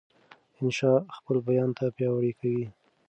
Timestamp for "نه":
1.77-1.87